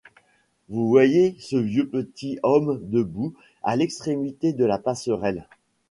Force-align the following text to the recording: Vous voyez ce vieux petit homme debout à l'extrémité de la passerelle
Vous 0.67 0.87
voyez 0.89 1.35
ce 1.39 1.57
vieux 1.57 1.87
petit 1.87 2.39
homme 2.41 2.79
debout 2.81 3.35
à 3.61 3.75
l'extrémité 3.75 4.51
de 4.51 4.65
la 4.65 4.79
passerelle 4.79 5.45